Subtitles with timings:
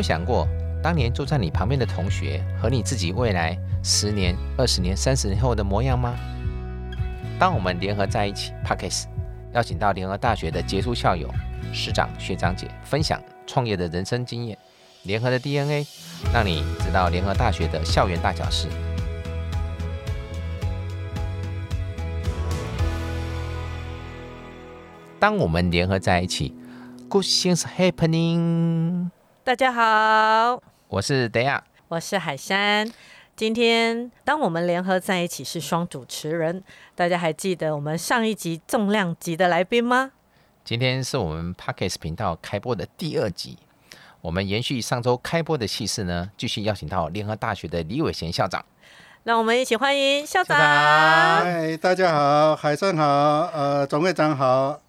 [0.00, 0.48] 有想过，
[0.82, 3.54] 当年坐在你旁边的同学和你自己未来
[3.84, 6.16] 十年、二十年、三十年后的模样吗？
[7.38, 9.06] 当我们联合在一起 p a c k e s
[9.52, 11.28] 邀请到联合大学的杰出校友、
[11.70, 14.56] 师长、学长姐分享创业的人生经验，
[15.02, 15.86] 联合的 DNA，
[16.32, 18.68] 让你知道联合大学的校园大小事。
[25.18, 26.54] 当我们联合在一起
[27.10, 29.10] ，Good things happening。
[29.50, 32.88] 大家好，我是德亚，我是海山。
[33.34, 36.62] 今天当我们联合在一起是双主持人，
[36.94, 40.12] 大家还记得我们上一集重量级的来宾吗？
[40.62, 43.58] 今天是我们 Parkes 频道开播的第二集，
[44.20, 48.64] 我们延续上周开播的气势呢，继续邀请到联合大学的李伟贤校长。
[49.24, 50.56] 让我们一起欢迎校长。
[50.56, 53.04] 嗨，大家好，海山好，
[53.52, 54.80] 呃，总会长好。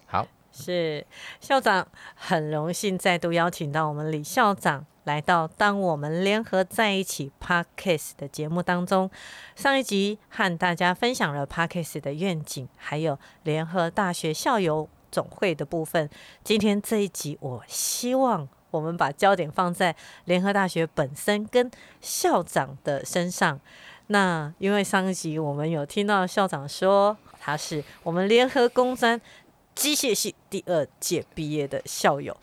[0.52, 1.06] 是
[1.40, 9.10] 校长，很荣幸再度邀请到我们李校长来到《当我们联合在一起》Podcast 的节目当中。
[9.56, 16.08] 上一集和大家分享了 Podcast 的愿景，还有联合大学校友总会的部分。
[16.44, 23.58] 今天这一集，我希望我们把焦点放在联合大学本身跟校长的身上。
[24.08, 29.18] 那因为上一集我们有听到校长说，他是我们联合公专。
[29.74, 32.36] 机械系第二届毕业的校友，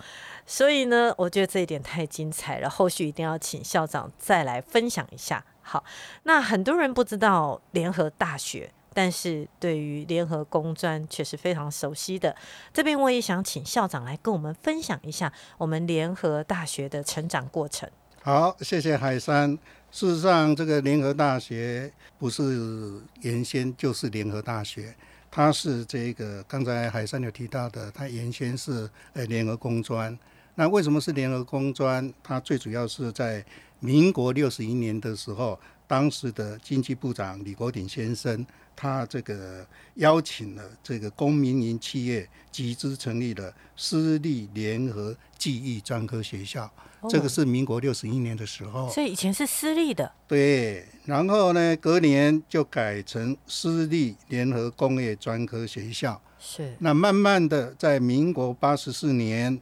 [0.45, 2.69] 所以呢，我觉得这一点太精彩了。
[2.69, 5.43] 后续一定要请校长再来分享一下。
[5.61, 5.83] 好，
[6.23, 12.35] 那很多人不知道联合大学，但是对于联合工专却是非常熟悉的。
[12.73, 17.87] 这边我也想请校长来跟我们分享一下我们联合大学的成长过程。
[18.21, 19.57] 好，谢谢海山。
[19.91, 24.95] 事实上，这个联合大学不是原先就是联合大学。
[25.31, 30.17] 它是这个刚才海山有提到的，它原先是呃联合工专。
[30.55, 32.13] 那为什么是联合工专？
[32.21, 33.45] 它最主要是在
[33.79, 38.45] 民国六十一年的时候，当时的经济部长李国鼎先生，
[38.75, 46.71] 他这个邀请了这个公民营企业集资成立了私立联合技艺专科学校。
[47.09, 50.11] 这个是民国六十一年的时候，所以以前是私立的。
[50.27, 56.21] 对，然后呢，隔年就改成私立联合工业专科学校。
[56.37, 56.75] 是。
[56.77, 59.59] 那慢慢的，在民国八十四年，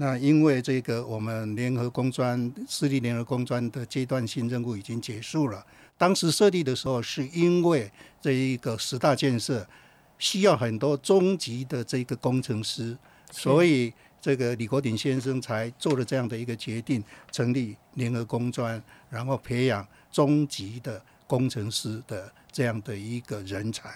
[0.00, 5.62] 那因为这个我们联合工专私立联合工专的阶段性任务已经结束了。
[5.98, 9.68] 当时设立的时候，是因为这一个十大建设
[10.18, 12.96] 需要很多中级的这个工程师，
[13.30, 13.92] 所以。
[14.22, 17.02] 这个李国鼎先生才做了这样的一个决定，
[17.32, 23.88] 成立联合工专，然后培养中级的工程师的这样的一个人才。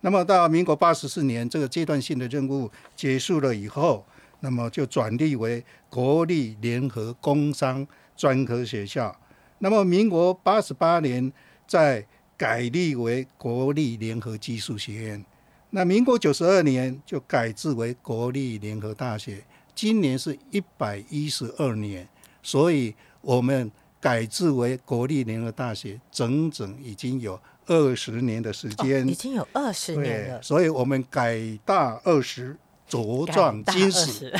[0.00, 4.02] 那么到民国八十四年，这个阶段性的任务结束了以后，
[4.40, 7.86] 那么就转立为国立联合工商
[8.16, 9.14] 专科学校。
[9.58, 11.32] 那么民国八十八年
[11.66, 15.24] 再改立为国立联合技术学院。
[15.70, 19.44] 那民国九十二年就改制为国立联合大学。
[19.74, 22.08] 今年是一百一十二年，
[22.42, 23.70] 所以我们
[24.00, 30.40] 改制为国立联合大学，整整已经有二十年的时间，已经有二十年了。
[30.40, 32.56] 所以我们改大二十，
[32.88, 34.30] 茁壮金石，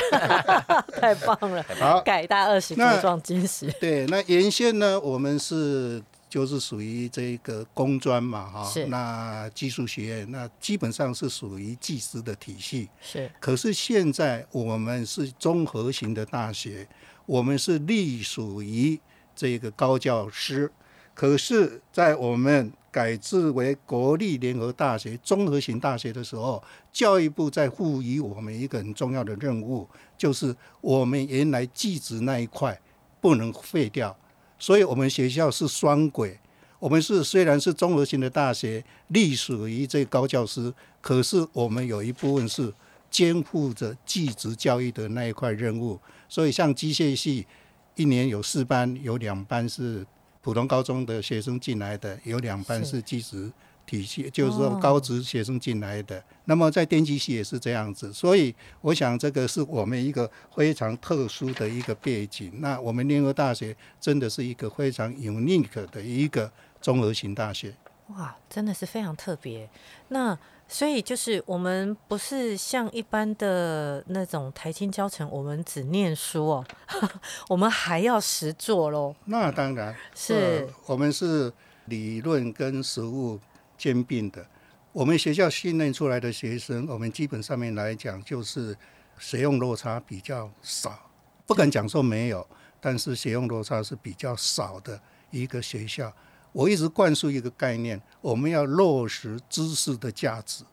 [0.99, 1.65] 太棒了！
[1.79, 3.71] 好，改大二十，茁壮金石。
[3.79, 6.03] 对，那原先呢，我们是。
[6.29, 12.89] 就是属于这个工专嘛，哈，那技术学院那基本上是属于技师的体系。
[12.99, 16.85] 是，可是现在我们是综合型的大学，
[17.25, 18.99] 我们是隶属于
[19.33, 20.69] 这个高教师。
[21.13, 29.87] 可是，在我们改制为国立联合大学综合型大学的时候，教育部在赋予我们一个很重要的任务，
[30.17, 32.81] 就是我们原来技职那一块
[33.21, 34.17] 不能废掉。
[34.57, 36.39] 所以，我们学校是双轨。
[36.79, 42.73] 我们是虽然是综合型的大学，隶属于这高教师，可是我们有一部分是
[43.11, 45.99] 肩负着技职教育的那一块任务。
[46.27, 47.45] 所以，像机械系，
[47.93, 50.03] 一年有四班，有两班是
[50.47, 53.51] 普通高中的学生进来的，有两班是技职。
[53.85, 62.51] 体系就是说高职学生进来的，那么在电机系也是这样子，所以我想这个是我们一个非常特殊的一个背景。
[62.59, 66.49] 那我们联合大学真的是一个非常 unique 的一个
[66.81, 67.73] 综合型大学。
[68.09, 69.69] 哇，真的是非常特别。
[70.09, 76.65] 那所以就是我们不是像一般的那种台青教程，我们只念书哦，
[77.49, 79.15] 我们还要实做喽。
[79.25, 81.51] 那当然是我们是
[81.85, 83.39] 理论跟实务。
[83.79, 84.43] 兼并的，
[84.91, 88.75] 我们学校训练出来的学生，我们基本上面来讲就是
[89.19, 91.11] 使用落差比较少，
[91.45, 92.43] 不敢讲说没有，
[92.81, 94.99] 但是学用落差是比较少的
[95.29, 96.11] 一个学校。
[96.57, 100.63] 我一直灌输一个概念，我们要落实知识的价值。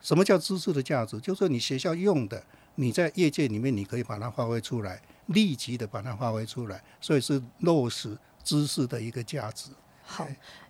[0.00, 1.20] 什么叫知识的价值？
[1.20, 2.42] 就是你学校用的，
[2.74, 9.70] 你在业界里面你可以把它发挥出来，立即的把它发挥出来，所以是落实知识的一个价值。
[10.02, 10.26] 好，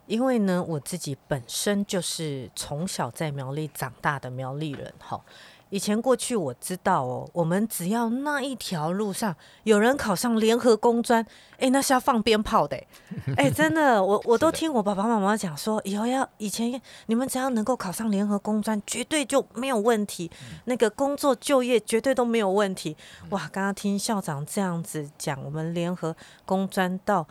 [0.07, 5.25] 因为呢，我自己本身就是从小在苗栗长大的苗栗人，哈。
[5.71, 11.25] 以前过去我知道哦，我们只要那一条路上有人考上联合工专，
[11.59, 12.77] 哎，那是要放鞭炮的，
[13.37, 20.31] 哎，真的，我我都听我爸爸妈妈讲说，以后要以前你们只要能够考上联合工专，绝对就没有问题，
[20.65, 22.97] 那个工作就业绝对都没有问题。
[23.31, 26.15] 哇，刚刚听校长这样子讲，我们联合
[26.45, 27.27] 工专到。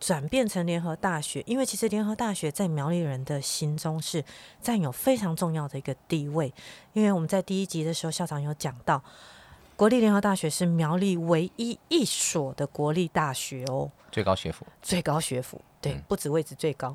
[0.00, 4.24] 转变成联合大学，因为其实联合大学在苗栗人的心中是
[4.60, 6.52] 占有非常重要的一个地位。
[6.94, 9.04] 因为我们在第一集的时候，校长有讲到，
[9.80, 15.58] 国立联合大学是苗栗唯一一所的国立大学哦，最高学府，最高学府。
[15.80, 16.94] 对，不止位置最高，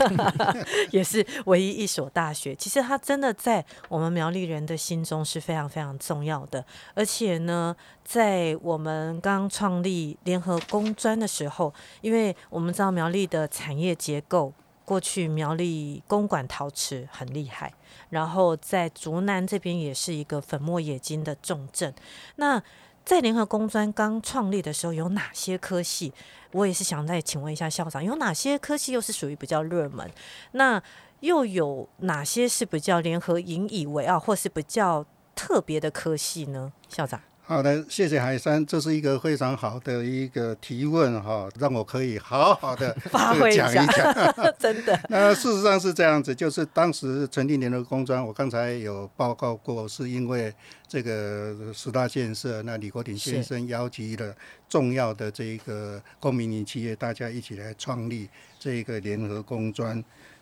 [0.92, 2.54] 也是唯一一所大学。
[2.54, 6.62] 其实它真的在我们苗栗人的心中是非常非常重要的。
[6.92, 7.74] 而且呢，
[8.04, 11.72] 在我们刚创立联合工专的时候，
[12.02, 14.52] 因为我们知道苗栗的产业结构，
[14.86, 17.74] 过去苗栗公馆陶瓷很厉害，
[18.08, 21.92] 然后在竹南这边也是一个粉末冶金的重镇。
[22.36, 22.62] 那
[23.04, 26.12] 在联合工专刚创立的时候，有哪些科系？
[26.52, 30.10] 我也是想再请问一下校长，有哪些科系又是属于比较热门？
[30.52, 30.82] 那
[31.20, 35.04] 又有哪些是比较联合引以为傲，或是比较
[35.34, 36.72] 特别的科系呢？
[36.88, 37.20] 校长。
[37.48, 43.88] 好的，谢谢海山，这是一个非常好的一个提问哈，让我可以好好的发挥讲一讲。
[44.58, 50.52] 真的，那事实上是这样子，就是当时成立联合工专，我刚才有报告过，是因为
[50.88, 54.34] 这个十大建设，那李国鼎先生邀集了
[54.68, 58.28] 重要的这一个公民营企业，大家一起来创立
[58.58, 59.96] 这个联合工专。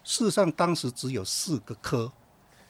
[0.04, 2.10] 事实上，当时只有四个科，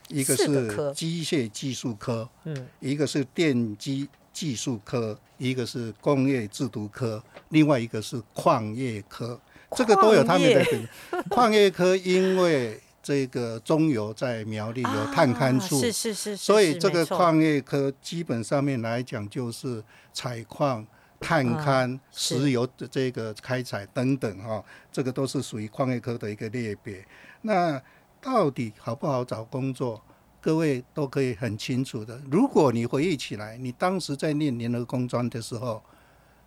[0.08, 4.08] 一个是机械技术科，嗯，一个是电机。
[4.34, 9.40] 技术科，一个是工业制毒科，另外一个是矿业科，
[9.76, 10.64] 这个都有他们的。
[11.30, 19.82] 矿业科因为这个中油在苗栗有探勘处，是是是，所以这个矿业科基本上面来讲就是
[20.12, 20.84] 采矿、
[21.20, 27.06] 探勘、石油的这个开采等等哈，这个都是属于矿业科的一个类别。
[27.42, 27.80] 那
[28.20, 30.02] 到底好不好找工作？
[30.44, 32.20] 各位都可以很清楚的。
[32.30, 35.82] 如果你回忆起来，你当时在念联合工专的时候，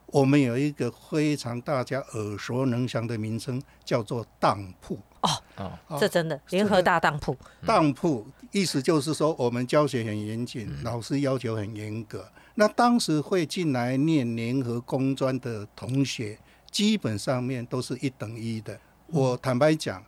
[0.05, 4.99] 我们有一个非常大家耳熟能详的名称，叫做当铺。
[5.21, 5.29] 哦
[5.87, 7.35] 哦，这真的联合大当铺。
[7.65, 12.29] 当铺意思就是说，我们教学很严谨，老师要求很严格。
[12.53, 16.37] 那当时会进来念联合工专的同学，
[16.69, 18.79] 基本上面都是一等一的。
[19.07, 20.03] 我坦白讲。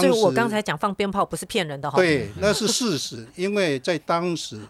[0.00, 1.96] 所以我刚才讲放鞭炮不是骗人的哈。
[1.96, 4.60] 对，那是事实，因为在当时，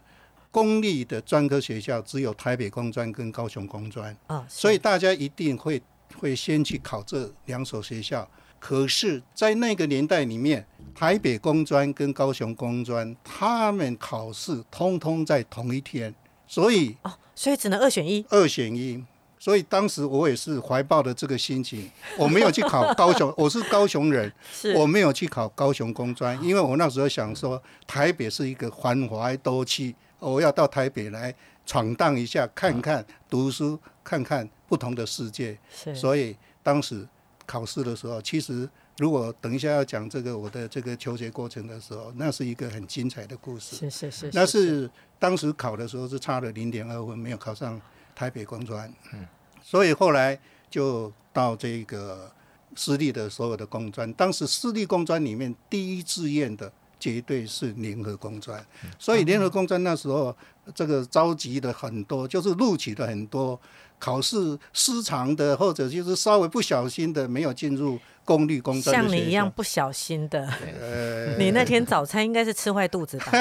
[0.51, 5.81] 公立的专科学校只有台北工专跟高雄工专啊，所以大家一定会
[6.19, 8.29] 会先去考这两所学校。
[8.59, 10.65] 可是，在那个年代里面，
[10.95, 16.15] 台北工专跟高雄工专，他们考试通通在同一天，
[16.47, 19.03] 所以哦，所以只能二选一，二选一。
[19.43, 24.33] 所以当时我也是怀抱的这个心情， 我没有去考高雄，我是高雄人，
[24.77, 31.35] 我没有去考高雄工专，因为我那时候想说台北是一个繁华都市，我要到台北来
[31.67, 35.59] 闯荡一下，看看读书，看看不同的世界。
[35.93, 37.05] 所以当时
[37.45, 43.75] 考试的时候，其实如果等一下要讲这个我的这个求学过程的时候，那是一个很精彩的故事。
[43.75, 47.81] 是是是，那是当时考的时候是差了零点二分，没有考上。
[48.23, 49.27] 台北工专，嗯，
[49.61, 50.39] 所以后来
[50.71, 52.31] 就到这个
[52.77, 58.65] 私立的所有的工专，当时私立工专里面第一志愿的绝对是联合工专，
[58.97, 60.33] 所以联合工专那时候
[60.73, 63.61] 这个召集的很多，就是录取的很多，
[63.99, 67.99] 考试失常的或者就是稍微不小心的没有进入。
[68.25, 70.47] 公立公专像你一样不小心的，
[70.81, 71.35] 呃。
[71.39, 73.33] 你那天早餐应该是吃坏肚子吧？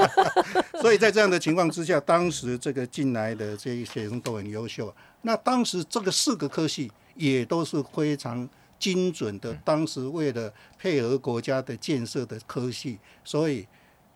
[0.80, 4.92] 所以在这样的情况之下，当时这个进来的这些学生都很优秀。
[5.22, 13.66] 那当时这个四个科系也都是非常精准的，当时为了配合国家的建设的科系，所以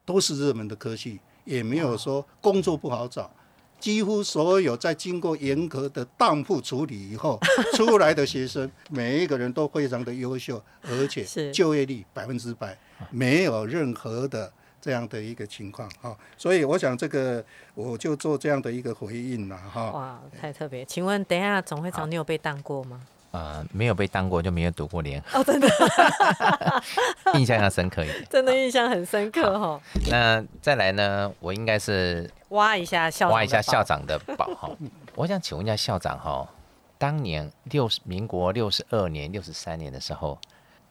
[0.06, 3.30] 都是热门的科系，也没有说工作不好找。
[3.78, 7.38] 几乎所有在经过严格的当铺处理以后
[7.74, 12.78] 出来的学生，每一个人都非常的优秀，而且就业率百分之百，
[13.10, 14.50] 没有任何的
[14.84, 16.14] 这样的一个情况哈。
[16.36, 17.42] 所以我想这个
[17.74, 19.90] 我就做这样的一个回应了哈。
[19.92, 20.84] 哇，太特别！
[20.84, 23.00] 请问，等一下总会长，你有被当过吗？
[23.30, 25.66] 呃，没有被当过，就没有读过联合，哦，真的，
[27.34, 28.24] 印象要深刻一点。
[28.30, 29.80] 真的印象很深刻哈。
[30.08, 31.32] 那再来呢？
[31.40, 34.70] 我应该是挖一下校长的宝，挖一下校长的宝哈。
[35.16, 36.48] 我想请问一下校长哈，
[36.96, 40.38] 当年六十民国六十二年、六十三年的时候，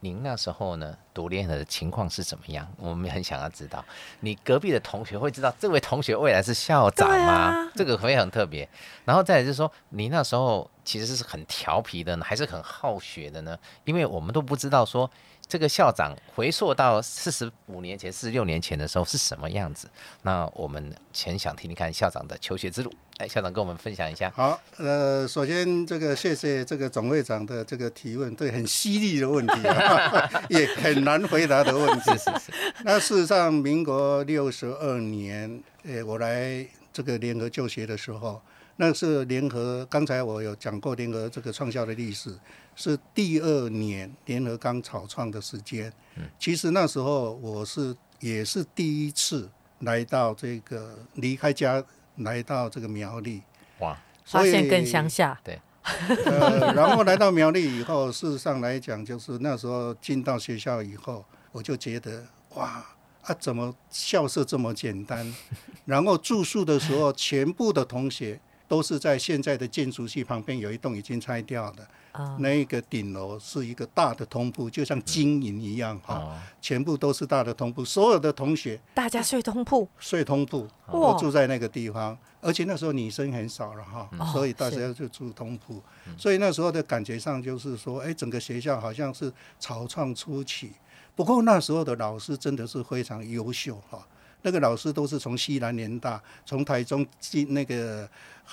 [0.04, 2.70] 您那时候呢读联合的情况是怎么样？
[2.76, 3.82] 我们很想要知道。
[4.20, 7.32] 你隔壁的同学会知道这位同学未来是校长吗？
[7.32, 8.68] 啊这个非常特别。
[9.06, 13.58] 然后再来就是说，你那时候其实是很调皮的呢，还是很好学的呢？
[13.84, 15.10] 因为我们都不知道说
[15.46, 19.88] 这个校长回溯到四十五年前、四十六年前的时候是什么样子。
[20.22, 22.92] 那我们前想听听看校长的求学之路。
[23.18, 24.28] 来，校长跟我们分享一下。
[24.34, 32.10] 好，呃，首先这个谢谢这个总会长的这个提问，对很犀利的问题、啊， 也很难回答的问题。
[32.10, 32.52] 是是是，
[32.84, 38.42] 那事实上，民国六十二年，呃，我来这个联合就学的时候，
[38.76, 42.36] 那是联合，刚才我有讲过联合这个创校的历史，
[42.74, 45.92] 是第二年联合刚草创的时间。
[46.16, 49.48] 嗯其实那时候我是也是第一次
[49.80, 51.82] 来到这个离开家
[52.16, 53.42] 来到这个苗栗，
[53.80, 55.40] 哇，所以发现更乡下，
[56.24, 62.84] 呃，然后来到苗栗以后，事实上来讲，就是那时候进到学校以后，我就觉得哇
[63.22, 65.34] 啊，怎么校舍这么简单？
[65.84, 72.36] 然后住宿的时候，全部的同学都是在现在的建筑系旁边有一栋已经拆掉的，啊。
[72.40, 85.82] 那一个顶楼是一个大的通铺，就像经营一样哈，哦，全部都是大的通铺，所有的同学大家睡通铺，睡通铺，哇我住在那个地方，而且那时候女生很少了哈，哦所以大家就住通铺，
[86.16, 90.72] 所以那时候的感觉上就是说，哎，整个学校好像是草创初期。
[91.16, 94.04] 不过那时候的老师真的是非常优秀哈，
[94.44, 98.08] 那个老师都是从西南联大、从台中进那个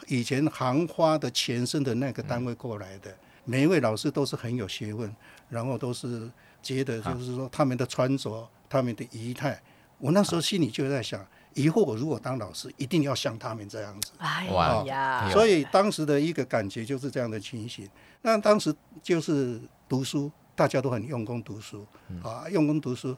[0.07, 5.13] 以前航花的前身的那个单位过来的，每一位老师都是很有学问，
[5.49, 6.31] 然后都是
[6.63, 9.61] 觉得就是说他们的穿着、他们的仪态，
[9.97, 14.13] 我那时候心里就在想，以后我如果当老师，一定要像他们这样子。
[14.17, 17.85] 哎哇呀，有所以当时的一个感觉就是这样的情形。
[18.21, 21.85] 那当时就是读书，大家都很用功读书
[22.23, 23.13] 啊，用功读书。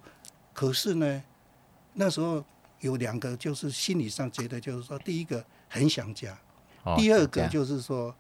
[0.54, 1.24] 可是呢，
[1.94, 2.44] 那时候
[2.84, 6.38] 有两个，就是心理上觉得，就是说，第一个很想家，
[6.84, 8.14] 哦第二个就是说，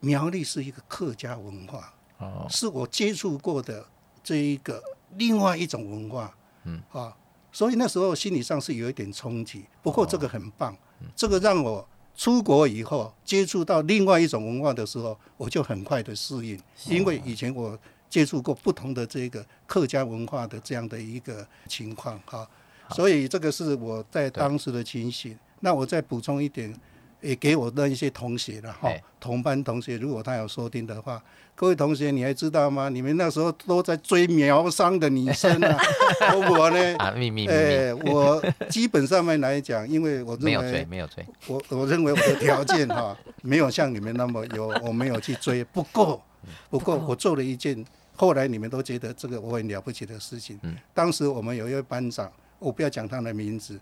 [0.00, 3.84] 苗栗是一个客家文化，哦，是我接触过的
[4.22, 4.82] 这一个
[5.16, 6.32] 另外一种文化，
[6.64, 6.80] 嗯。
[6.92, 7.16] 啊，
[7.50, 9.64] 所以那时候心理上是有一点冲击。
[9.82, 10.76] 不过这个很棒，
[11.16, 17.78] 这个让我出国以后接触到另外一种文化的时候，我就很快的适应，因为以前我
[18.10, 22.46] 接触过不同的这个客家文化的这样的一个情况哈，
[22.92, 25.36] 所以这个是我在当时的情形。
[25.60, 26.74] 那我再补充一点。
[27.22, 31.22] 也给我的一些同学了哈哎，同班同学，如果他有收听的话，
[31.54, 32.88] 各位同学，你还知道吗？
[32.88, 35.78] 你们那时候都在追苗商的女生啊，
[36.20, 46.20] 而 我呢，啊，秘密秘密，哎，我基本上面来讲，因为我没有追，认为没有追，我我认为我的条件哈， 没有像你们那么有，我没有去追，不过
[46.70, 50.58] 不过我做了一件，后来你们都觉得这个我很了不起的事情。
[50.92, 52.28] 当时我们有一位班长，
[52.62, 53.78] 我不要讲他的名字。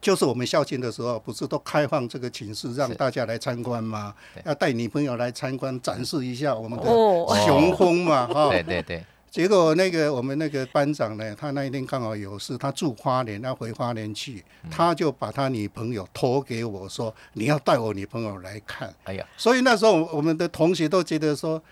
[0.00, 4.14] 就是我们校庆的时候，不是都开放这个寝室让大家来参观吗？
[4.44, 18.94] 要带女朋友来参观，展示一下我们的哦雄风嘛， 哈、对对对，结果那个我们那个班长呢，他那一天刚好有事，他住花莲，要回花莲去，他就把他女朋友托给我说：“你要带我女朋友来看。
[19.04, 21.62] 哎呀，”所以那时候我们的同学都觉得说：“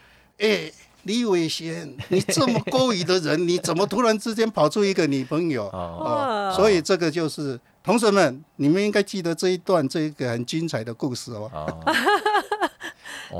[0.40, 0.73] 哎，
[1.04, 11.50] 李伟贤， 你这么勾引的人，你怎么突然之间跑出一个女朋友？”哦，哦，所以这个就是同学们，你们应该记得这一段这个很精彩的故事哦。
[11.52, 11.94] 哦，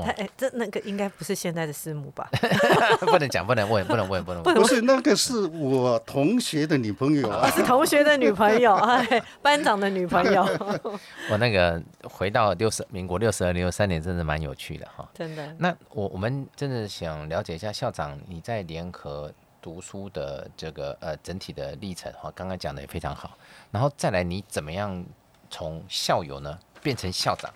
[0.01, 2.29] 他哎，这那个应该不是现在的师母吧？
[3.01, 4.55] 不能讲，不能问，不能问，不能问。
[4.55, 7.49] 不是那个是我同学的女朋友啊。
[7.51, 10.43] 是同学的女朋友， 哎，班长的女朋友，
[11.29, 15.07] 我那个回到六十民国六十二六三年，真的蛮有趣的哈。
[15.13, 15.55] 真的。
[15.57, 19.31] 那我我们真的想了解一下校长你在联合
[19.61, 23.37] 读书的这个呃整体的历程哈，刚刚讲的也非常好。
[23.71, 25.03] 然后再来，你怎么样
[25.49, 27.51] 从校友呢变成校长？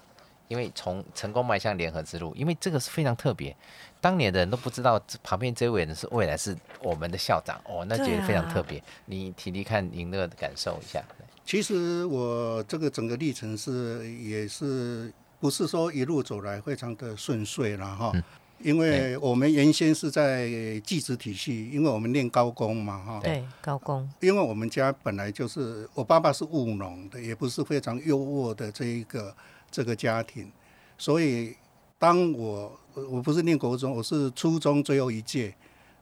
[0.47, 3.55] 因为从成功迈向联合之路，因为这个是非常特别，
[3.99, 8.81] 当年的人都不知道这旁边这位人是未来是我们的校长哦，那觉得非常特别。
[9.05, 11.03] 你提提看您的感受一下。
[11.45, 18.11] 其实我这个整个历程是也是不是说一路走来非常的顺遂了哈。
[18.59, 20.49] 因为我们原先是在
[20.83, 23.19] 技职体系，因为我们念高工嘛，哈。
[23.23, 24.09] 对，高工。
[24.19, 29.31] 因为我们家本来就是我爸爸是务农的，也不是非常优渥的这一个
[29.69, 30.51] 这个家庭，
[30.97, 31.55] 所以
[31.99, 35.53] 当我我不是念国中，我是初中最后一届。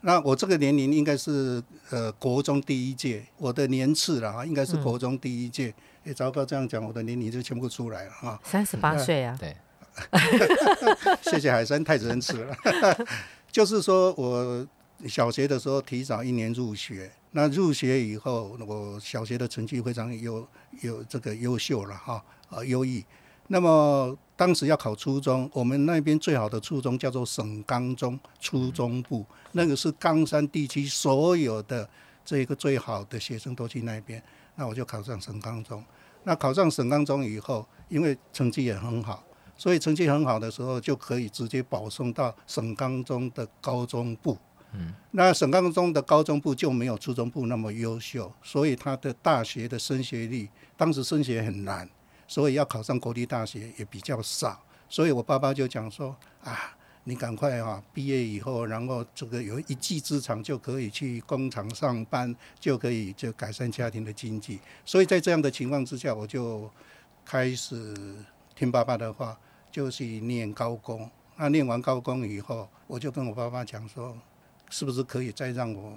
[0.01, 5.73] 那我这个年龄应该是呃国中第一届，我的年次了啊，应该是国中第一届。
[6.03, 8.39] 哎，糟糕，这样讲我的年龄就全部出来了哈。
[8.43, 9.35] 三十八岁啊。
[9.39, 9.55] 对。
[11.23, 12.55] 谢谢海山太仁慈了。
[13.49, 14.67] 就是说我
[15.07, 20.45] 小学的时候提早一年入学，那入学以后，我小学的成绩非常优
[20.81, 23.03] 有这个优秀了哈啊优异。
[23.47, 31.87] 那么当时要考初中，我们那边最好的初中叫做省钢中初中部，那个是冈山地区所有的
[32.25, 34.21] 这个最好的学生都去那边。
[34.55, 35.83] 那我就考上省钢中。
[36.23, 39.23] 那考上省钢中以后，因为成绩也很好，
[39.55, 44.37] 所以成绩很好的时候就可以直接保送到省钢中的高中部。
[44.73, 44.93] 嗯。
[45.11, 51.87] 那省钢中的高中部就没有初中部那么优秀，所以他的大学的升学率当时升学很难。
[52.27, 64.59] 所以要考上国立大学也比较少，所以我爸爸就讲说啊，你赶快啊，毕业以后，然后这个有一技之长，就可以去工厂上班，就可以就改善家庭的经济。
[64.83, 66.69] 所以在这样的情况之下，我就
[67.23, 67.93] 开始
[68.55, 69.37] 听爸爸的话，
[69.71, 71.09] 就去念高工。
[71.37, 74.17] 那念完高工以后，我就跟我爸爸讲说，
[74.69, 75.93] 是不是可以再让我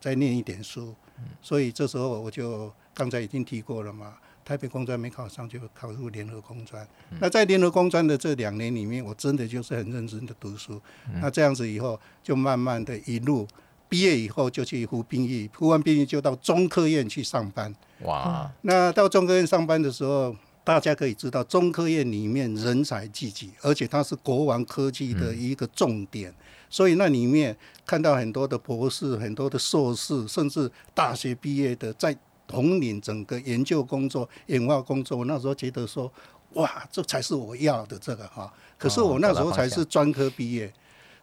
[0.00, 0.94] 再念一点书？
[1.42, 4.18] 所以这时候我就刚才已经提过了嘛。
[4.44, 6.86] 台北工专没考上，就考入联合工专。
[7.18, 10.80] 那在联合工专的这两年里面，我真的就是很认真的读书。
[11.20, 13.48] 那这样子以后，就慢慢的一路
[13.88, 17.74] 毕业以后就去服兵役，服完兵役就到中科院去上班。
[18.02, 18.52] 哇！
[18.60, 26.34] 那到中科院上班的时候，大家可以知道，中科院里面人才济济，而且它是国王科技的一个重点，
[26.68, 32.14] 所以那里面看到很多的博士、很多的硕士，甚至大学毕业的在。
[32.54, 36.10] 统领整个研究工作、演化工作，我那时候觉得说，
[36.52, 38.52] 哇，这才是我要的这个哈。
[38.78, 40.72] 可是我那时候才是专科毕业，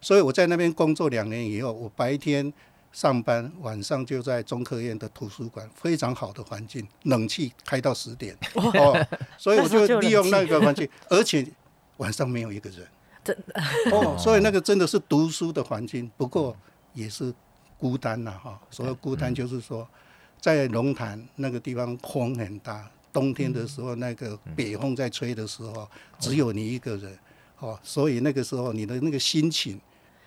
[0.02, 2.52] 所以我在那边工作两年以后，我白天
[2.92, 8.38] 上班，晚上就在中科院的图书馆，非常好的环境，冷气开到十点。
[8.56, 11.48] 哦，所以我就利用那个环境，而且
[11.96, 12.86] 晚上没有一个人，
[13.24, 13.62] 真的。
[13.96, 16.54] 哦，所以那个真的是读书的环境，不过
[16.94, 17.34] 也是
[17.78, 18.60] 孤单呐哈。
[18.70, 19.88] 所谓孤单就是说。
[20.42, 25.88] 在龙潭那个地方风很大，冬天的时候那个北风在吹的时候，
[26.20, 27.16] 只有你一个人，
[27.60, 29.80] 哦，所以那个时候你的那个心情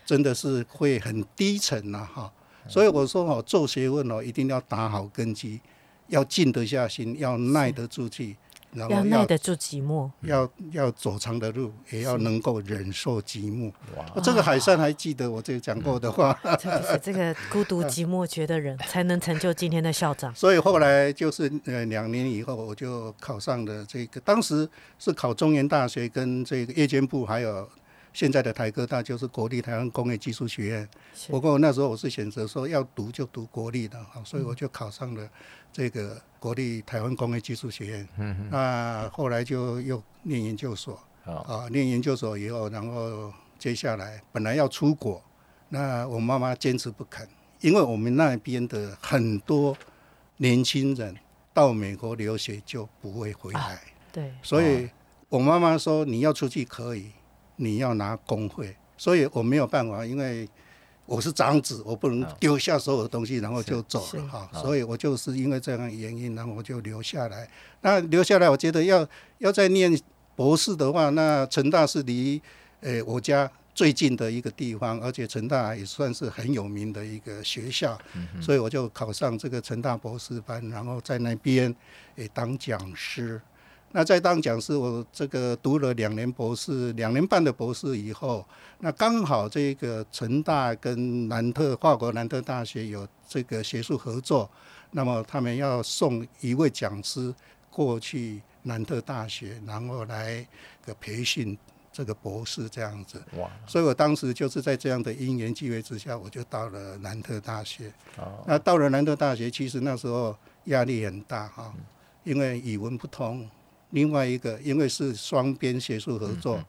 [0.06, 2.32] 真的是会很低沉呐，哈。
[2.68, 5.60] 所以我说哦，做学问哦，一定要打好根基，
[6.06, 8.36] 要静得下心，要耐得住气。
[8.74, 13.72] 要耐得住寂寞，要要走长的路，也要能够忍受寂寞。
[13.96, 14.04] 哇！
[14.22, 16.38] 这个海山还记得我这讲过的话。
[16.58, 20.34] 就是这个孤独寂寞觉的人，才能成就今天的校长。
[20.36, 27.68] 所以后来就是呃两年以后，我就考上了这个，当时是考中原大学跟这个夜间部，还有。
[28.14, 30.88] 现在的台科大就是国立台湾工业技术学院，
[31.28, 35.28] 不过那时候我是选择说要读就读国立的哈，所以我就考上了
[35.72, 38.08] 这个国立台湾工业技术学院。
[38.16, 45.20] 嗯那后来就又念研究所，啊，念研究所以后，然后接下来本来要出国，
[45.70, 47.28] 那我妈妈坚持不肯，
[47.62, 49.76] 因为我们那边的很多
[50.36, 51.16] 年轻人
[51.52, 53.80] 到美国留学就不会回来。
[54.12, 54.32] 对。
[54.40, 54.88] 所以
[55.28, 57.10] 我妈妈说你要出去可以。
[57.56, 60.48] 你要拿工会，所以我没有办法，因为
[61.06, 64.48] 我是长子，我不能丢下所有的东西，然后就走了哈。
[64.52, 67.48] 所以我就是因为这样原因，然后我就留下来。
[67.82, 69.06] 那留下来，我觉得要
[69.38, 69.96] 要再念
[70.34, 72.40] 博士的话，那成大是离
[72.80, 77.98] 呃我家最近的一个地方，而且成大也算是很有名的一个学校，
[78.40, 81.74] 所以我就考上这个成大博士班，然后在那边
[82.16, 83.40] 诶当讲师。
[83.96, 88.44] 那在当讲师，我这个读了两年博士，两年半的博士以后，
[88.80, 94.50] 那刚好这个成大跟南特法国南特大学有这个学术合作，
[94.90, 97.32] 那么他们要送一位讲师
[97.70, 100.44] 过去南特大学，然后来
[100.84, 101.56] 个培训
[101.92, 103.22] 这个博士这样子。
[103.38, 103.48] 哇！
[103.64, 107.92] 所以我当时就是在这样的因缘际会之下，我就到了南特大学。
[108.16, 108.42] 哦。
[108.44, 111.72] 那到了南特大学，其实那时候压力很大哈，
[112.24, 113.48] 因为语文不通。
[113.94, 116.60] 另外一个，因为是双边学术合作，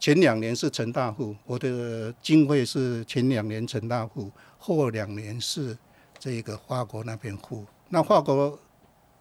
[0.00, 5.76] 前两年是陈大富，我的经费是前两年陈大富，后两年是
[6.18, 7.66] 这个华国那边付。
[7.90, 8.58] 那华国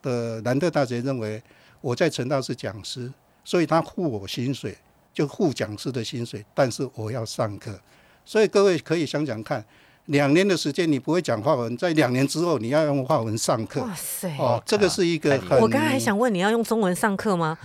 [0.01, 1.43] 的南特大学认为
[1.81, 3.11] 我在陈大是讲师，
[3.43, 4.77] 所以他付我薪水，
[5.13, 7.77] 就付讲师的薪水，但是我要上课，
[8.23, 9.63] 所以各位可以想想看，
[10.07, 14.35] 两年的时间你不会讲法文，在两年之后你要用法文上课，哇塞！
[14.37, 17.57] 哦，这个是一个很，我刚才还想问你要用中文上课吗？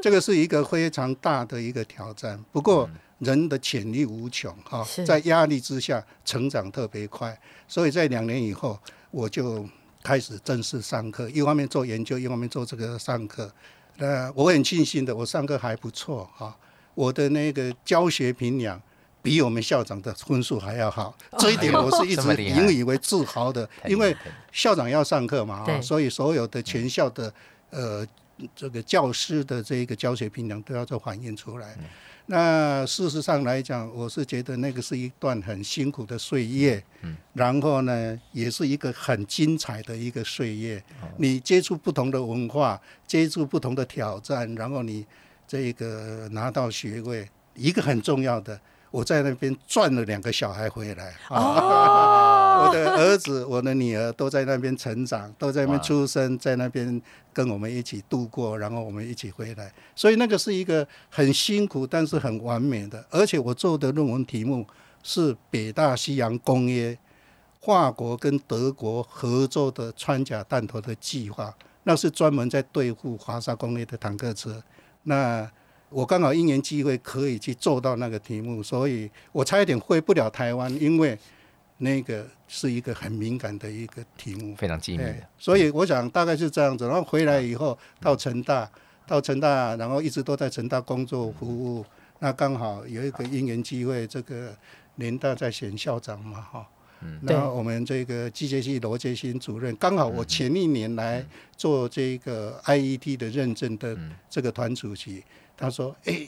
[0.00, 2.42] 这个是一个非常大的一个挑战。
[2.52, 8.78] 不过人的潜力无穷哈、是在压力之下成长特别快，所以在两年以后
[9.10, 9.68] 我就
[10.02, 13.52] 开始正式上课，一方面做研究，一方面做这个上课。
[13.98, 16.56] 那我很庆幸的，我上课还不错哈、
[16.94, 18.80] 我的那个教学评量。
[19.22, 24.16] 比我们校长的分数还要好，这一点我是一直 引以为自豪的，因为
[24.52, 27.32] 校长要上课嘛，所以所有的全校的
[27.70, 28.06] 呃
[28.56, 31.76] 这个教师的这一个教学评量都要做反映出来。
[32.26, 36.80] 那事实上来讲，我是觉得那个是一段很辛苦的岁月，
[37.32, 40.80] 然后呢，也是一个很精彩的一个岁月。
[41.16, 45.04] 你接触不同的文化，接触不同的挑战，然后你
[45.48, 48.58] 这个拿到学位，一个很重要的。
[48.90, 52.60] 我在那边赚了两个小孩回来啊！
[52.66, 57.00] 我的儿子、我的女儿都在那边成长，都在那边出生，在那边
[57.32, 59.72] 跟我们一起度过，然后我们一起回来。
[59.94, 63.04] 所以那个是一个很辛苦，但是很完美的。
[63.10, 64.66] 而且我做的论文题目
[65.02, 66.98] 是北大西洋公约，
[67.62, 74.62] 法国跟德国合作的穿甲弹头的计划，那是专门在对付华沙公约的坦克车。
[75.04, 75.48] 那
[75.90, 81.18] 我刚好因缘机会可以去做到那个题目，所以我差一点回不了台湾，因为
[81.78, 84.54] 那个是一个很敏感的一个题目。
[84.54, 86.86] 非常机密对的，，所以我想大概是这样子。
[86.86, 88.70] 然后回来以后到成大，
[89.06, 91.84] 到成大，然后一直都在成大工作服务。
[92.20, 94.56] 那刚好有一个因缘机会，这个
[94.96, 96.66] 联大在选校长嘛，哈。
[97.26, 101.24] 对然后我们这个机械系罗杰新主任，刚好我前一年来
[101.56, 103.96] 做这个 IET 的认证的
[104.28, 105.24] 这个团主席，
[105.60, 106.26] 他说：“哎，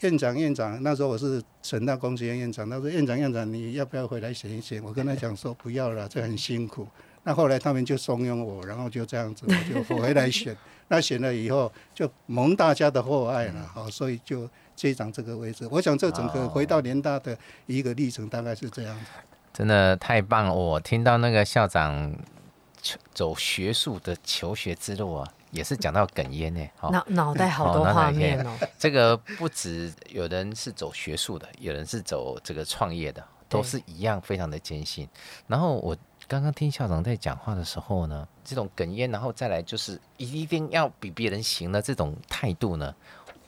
[0.00, 6.86] 院长院长，那时候我是省大工学院院长，他说院长院长，你要不要回来选一选？”我跟他讲说：“不要了，这很辛苦。”
[7.26, 10.54] 那后来他们就怂恿我，然后就这样子，我就回来选。
[10.88, 15.66] 那选了以后，就蒙大家的厚爱了，好，所以就接掌这个位置。
[15.70, 19.06] 我想这整个回到联大的一个历程大概是这样子。
[19.54, 20.52] 真的太棒了！
[20.52, 22.14] 我听到那个校长
[22.82, 26.68] 求走学术的求学之路啊，也是讲到哽咽呢。
[26.76, 35.08] 好、脑脑袋好多画面哦，这个不止有人是走学术的，有人是走这个创业的，都是一样非常的艰辛。
[35.46, 42.92] 然后我刚刚听校长在讲话的时候呢，这种哽咽，然后再来就是一定要比别人行的这种态度呢，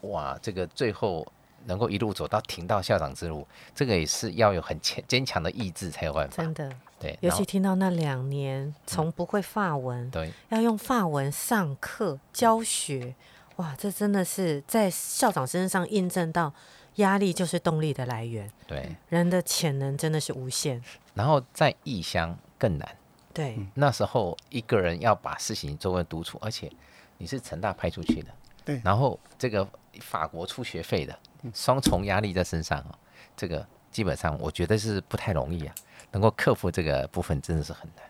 [0.03, 1.27] 哇，这个最后
[1.65, 6.43] 能够一路走到停到校长之路，这个也是要有很坚坚强的意志才有办法。
[6.43, 6.71] 真的。
[6.99, 10.33] 对，尤其听到那两年从不会法文，对。
[10.49, 13.15] 要用法文上课教学，
[13.57, 16.53] 哇，这真的是在校长身上印证到
[16.97, 20.83] 压力就是动力的来源，对，人的潜能真的是无限。
[21.15, 22.97] 然后在异乡更难。
[23.35, 26.73] 对，那时候一个人要把事情作为独处，而且
[27.19, 28.29] 你是成大派出去的，
[28.65, 28.81] 对。
[28.83, 29.69] 然后这个
[30.01, 31.19] 法国出学费的，
[31.53, 32.99] 双重压力在身上啊，
[33.37, 35.75] 这个基本上我觉得是不太容易啊，
[36.17, 38.03] 能够克服这个部分真的是很难。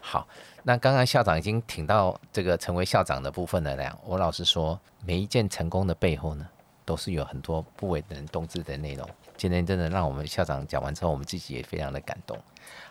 [0.00, 0.28] 好，
[0.62, 3.98] 那刚刚校长已经挺到这个成为校长的部分了呢。
[4.04, 6.48] 我老实说，每一件成功的背后呢，
[6.84, 9.10] 都是有很多不为人懂知的内容。
[9.36, 12.38] 今天真的让我们校长讲完之后，我们自己也非常的感动。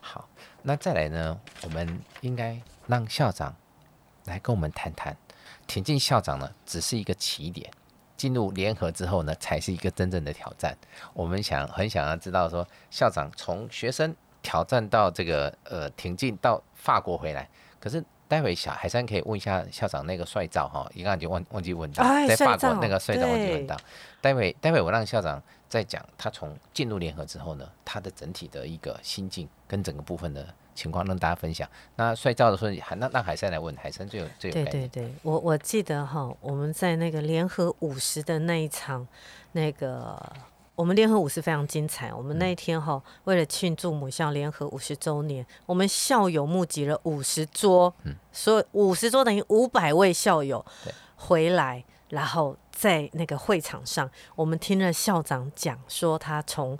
[0.02, 0.28] 好，
[0.64, 3.56] 那再来呢，我们应该让校长
[4.26, 5.16] 来跟我们谈谈，
[5.66, 7.72] 田径校长呢只是一个起点，
[8.18, 10.78] 进入联合之后呢，才是一个真正的挑战。
[11.14, 14.14] 我们想很想要知道说，校长从学生
[14.48, 17.50] 挑战到这个呃挺进到法国回来，
[17.82, 18.02] 可是。
[18.30, 23.78] 待会小海山可以问一下校长那个帅照哈，一刚已经忘忘记问到，哎在法国那个帅照忘记问到。
[24.20, 31.66] 待会待会我让校长再讲他从进入联合之后呢，他的整体的一个心境跟整个部分的情况让大家分享。
[31.96, 34.90] 那帅照的时候，还让让海山来问，海山最有最有对概念。
[34.90, 39.08] 对对，我我记得哈，我们在那个联合五十的那一场，
[39.54, 40.22] 那个
[40.78, 42.14] 我们联合五十非常精彩。
[42.14, 47.92] 我们那一天哈，为了庆祝母校联合五十周年，我们校友募集了五十桌，
[48.32, 50.64] 所以五十桌等于五百位校友
[51.16, 56.78] 回来，然后在那个会场上，我们听了校长讲说他从。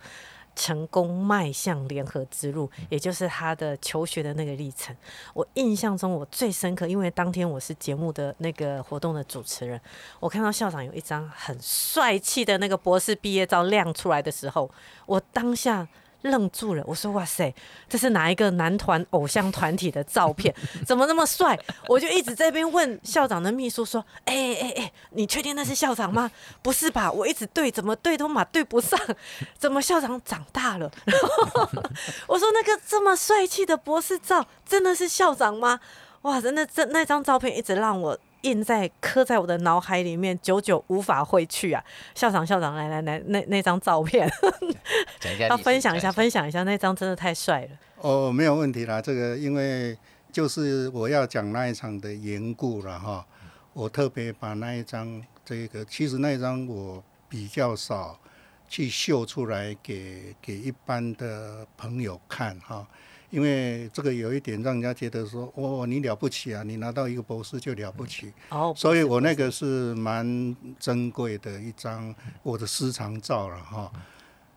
[0.58, 4.94] 成功迈向联合之路，也就是他的求学的那个历程。
[5.36, 9.80] 我印象中我最深刻，因为当天我是节目的那个活动的主持人，
[10.20, 14.70] 我看到校长有一张很帅气的那个博士毕业照亮出来的时候，
[15.06, 15.88] 我当下
[16.24, 16.84] 愣住了。
[16.86, 17.54] 我说：“哇塞，
[17.88, 20.54] 这是哪一个男团偶像团体的照片？
[20.86, 26.30] 怎么那么帅？”我就一直在边问校长的秘书说：“哎哎哎，你确定那是校长吗？
[26.62, 27.12] 不是吧？
[27.12, 29.00] 我一直对，怎么对都马对不上，
[29.58, 30.92] 怎么校长长大了？”
[32.28, 35.80] 我说：“那个这么帅气的博士照，真的是校长吗？”
[36.24, 38.18] 哇，真的，这那张照片一直让我。
[38.48, 41.84] 印在刻在我的脑海里面，久久无法挥去啊！
[42.16, 44.30] 校长，校长，来来来，那那张照片，
[45.50, 47.70] 要分享一下，分享一下，那张真的太帅了。
[47.98, 49.98] 哦，没有问题啦，这个因为
[50.32, 53.26] 就是我要讲那一场的缘故了哈。
[53.74, 58.20] 我特别把那一张，这个其实那一张我比较少
[58.68, 62.88] 去秀出来给给一般的朋友看哈。
[63.30, 68.32] 因为这个有一点让人家觉得说，哦，你了不起啊，你拿到一个博士就了不起。
[68.50, 72.14] 哦，所以我那个是蛮珍贵的一张
[72.44, 73.92] 我的私藏照了哈。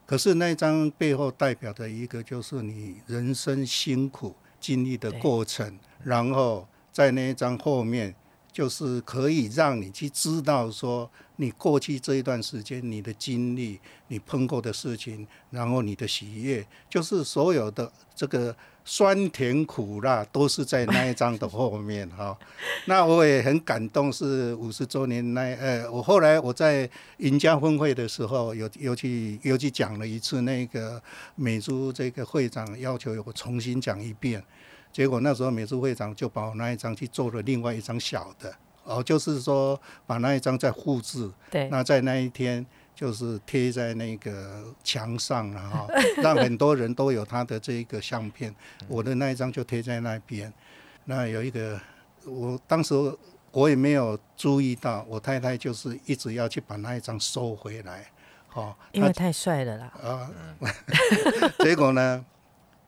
[0.07, 8.15] 可是那一张背后代表的一个就是你人生辛苦经历的过程，然后在那一张后面。
[8.53, 11.09] 就是可以让你去知道说，
[11.41, 22.39] 你过去这一段时间你的经历，你碰过的事情，然后你的喜悦，就是所有的这个酸甜苦辣都是在那一章的后面哈。
[22.85, 31.03] 那我也很感动，是五十周年那呃，我后来我在赢家峰会的时候，有又去又去讲了一次，那个
[31.37, 34.45] 美珠这个会长要求我重新讲一遍。
[34.93, 38.53] 结果那时候美术会长就把我那一张去做了另外一张小的，
[38.91, 45.89] 哦，就是说把那一张再复制，对，那在那一天就是贴在那个墙上然后，
[46.23, 48.55] 让很多人都有他的这一个相片。
[48.89, 50.53] 我的那一张就贴在那边。
[51.05, 51.81] 那有一个，
[52.27, 52.95] 我当时
[53.53, 58.11] 我也没有注意到，我太太就是一直要去把那一张收回来，
[58.55, 59.93] 哦，因为太帅了啦。
[60.03, 60.31] 啊，
[61.65, 62.25] 结果呢？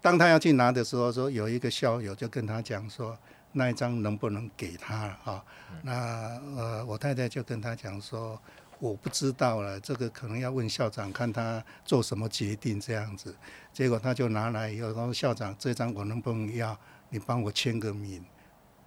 [0.02, 3.16] 当他要去拿的时候，说有一个校友就跟他讲说，
[3.52, 5.44] 那一张能不能给他啊？
[5.82, 5.92] 那
[6.56, 8.40] 呃，我太太就跟他讲说，
[8.78, 13.34] 我不知道了，这个可能要问校长，看他做什么决定这样子。
[13.72, 16.76] 结果他就拿来以后，说校长这张我能不能要？
[17.10, 18.24] 你帮我签个名。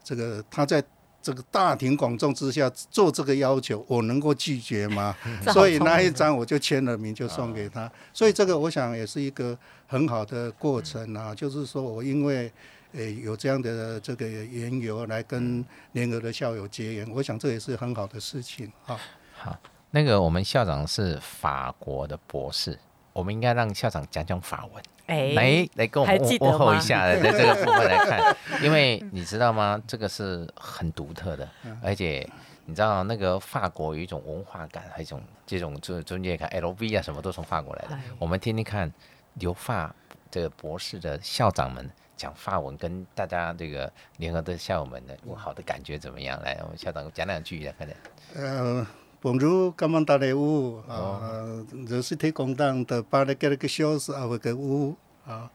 [0.03, 0.83] 这个他在。
[1.21, 5.15] 这个大庭广众之下做这个要求，我能够拒绝吗？
[5.51, 7.91] 所以那一张我就签了名，就送给他。
[8.13, 12.53] 所以这个我想也是一个很好的过程啊，就是说我因为
[12.95, 18.99] 呃有这样的这个缘由来跟联合的校友结缘，我想这也是很好的事情啊。
[19.35, 19.57] 好，
[19.91, 22.79] 那个我们校长是法国的博士，
[23.13, 24.83] 我们应该让校长讲讲法文。
[25.07, 29.79] 来来跟我们问候一下，在这个部分来看， 因为你知道吗？
[29.85, 31.47] 这个是很独特的，
[31.83, 32.27] 而且
[32.65, 37.95] 你知道那个法国有一种文化感，还有一种这种就中间看 LV 啊，什么都从法国来的。
[38.17, 38.91] 我们听听看，
[39.35, 39.93] 留法
[40.31, 46.41] 这个博士的校长们讲法文，跟大家这个联合的校友们的不好的感觉怎么样？
[46.41, 47.97] 来，我们校长讲两句来，快点。
[48.35, 48.85] 呃
[49.21, 55.49] 帮助刚刚大的乌啊，就是推广党的把那个那个小时啊，那个五啊，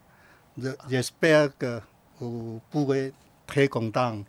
[0.57, 1.81] 也也是别个
[2.19, 3.13] 不会
[3.47, 4.25] 推广党。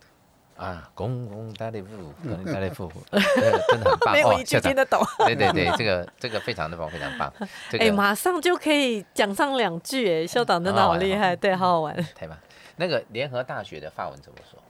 [0.62, 1.88] 啊，公公大利夫，
[2.22, 5.04] 公公大利夫， 真的很棒哦，校长听得懂。
[5.26, 7.32] 对对对，这个这个非常的棒，非常棒。
[7.80, 11.96] 哎，马上就可以讲上两句，哎，校长真的好厉害，对，好好玩。
[12.14, 12.38] 太棒。
[12.76, 14.62] 那个联合大学的法文怎么说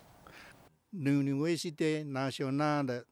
[0.93, 3.05] nationale。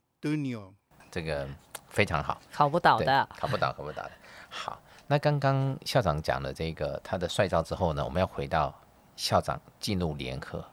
[1.11, 1.47] 这个
[1.89, 4.11] 非常好，考不倒的，考不倒，考不倒的。
[4.49, 8.75] 好，那刚刚校长讲了这个他的帅照之后呢，我们要回到
[9.17, 10.65] 校长进入联合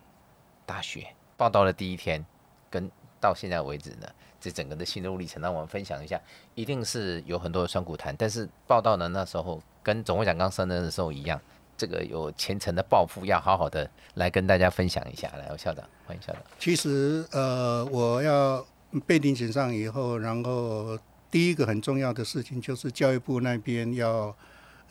[0.66, 1.06] 大学
[1.38, 2.26] 报道的第一天，
[2.70, 4.08] 跟到现在为止呢，
[4.42, 6.20] 这整个的心路历程，让我们分享一下。
[6.56, 11.40] 一定是有很多的酸苦谈，但是报道的那时候跟总会长刚升任的时候一样，
[11.78, 15.30] 这个有虔诚的抱负，要好好的来跟大家分享一下。
[15.38, 16.42] 来，校长，欢迎校长。
[16.60, 18.66] 其实，呃，我要。
[19.06, 20.98] 被遴选上以后，然后
[21.30, 24.34] 第一个很重要的事情就是教育部那边要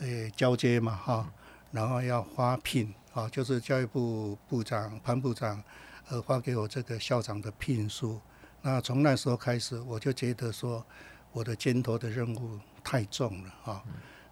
[0.00, 1.32] 诶交接嘛哈，
[1.72, 5.64] 然后要发聘啊，就是教育部部长潘部长
[6.08, 8.20] 呃发给我这个校长的聘书。
[8.62, 10.84] 那从那时候开始，我就觉得说
[11.32, 13.84] 我的肩头的任务太重了哈。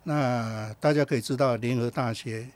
[0.03, 2.49] 那大家可以知道，联合大学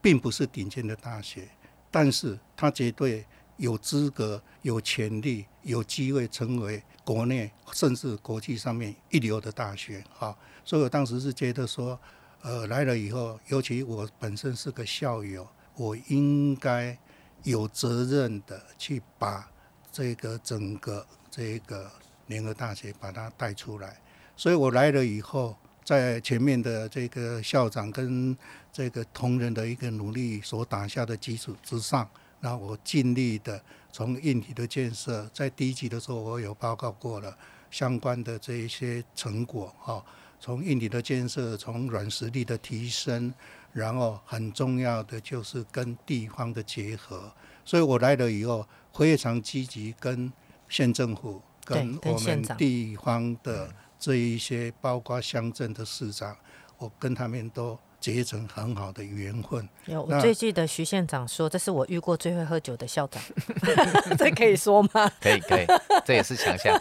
[0.00, 1.48] 并不是顶尖的大学，
[1.90, 3.24] 但是它绝对。
[3.58, 10.38] 有资格、有潜力、有机会成为国内甚至国际上面一流的大学，哈。
[10.64, 11.98] 所以我当时是觉得说，
[12.42, 16.96] 呃，来了以后，尤其我本身是个校友，我应该
[17.44, 19.50] 有责任的去把
[19.92, 21.90] 这个整个这个
[22.26, 23.96] 联合大学把它带出来。
[24.36, 28.36] 所以我来了以后，在前面的这个校长跟
[28.72, 32.08] 这个同仁的一个努力所打下的基础之上，
[32.40, 37.36] 那我尽力的从硬体的建设，在第一集的时候我有报告过了
[37.70, 40.04] 相关的这一些成果哈，
[40.38, 43.32] 从硬体的建设，从软实力的提升，
[43.72, 47.32] 然后很重要的就是跟地方的结合，
[47.64, 50.32] 所以我来了以后非常积极跟
[50.68, 56.36] 县政府跟我们地方的这一些，包括乡镇的市长，
[56.78, 59.68] 我跟他们都结成很好的缘分。
[59.86, 63.22] 有，我最记得徐县长说，这是我遇过最会喝酒的校长，
[64.16, 65.10] 这可以说吗？
[65.20, 65.66] 可以可以，
[66.04, 66.80] 这也是强项。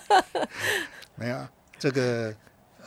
[1.15, 2.33] 没有啊这个